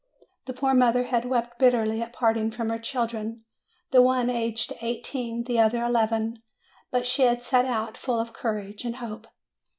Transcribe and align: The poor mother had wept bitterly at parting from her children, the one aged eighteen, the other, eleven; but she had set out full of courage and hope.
The 0.47 0.53
poor 0.53 0.73
mother 0.73 1.03
had 1.03 1.25
wept 1.25 1.59
bitterly 1.59 2.01
at 2.01 2.11
parting 2.11 2.49
from 2.49 2.69
her 2.71 2.79
children, 2.79 3.45
the 3.91 4.01
one 4.01 4.31
aged 4.31 4.73
eighteen, 4.81 5.43
the 5.43 5.59
other, 5.59 5.83
eleven; 5.85 6.41
but 6.89 7.05
she 7.05 7.21
had 7.21 7.43
set 7.43 7.65
out 7.65 7.97
full 7.97 8.19
of 8.19 8.33
courage 8.33 8.83
and 8.83 8.95
hope. 8.95 9.27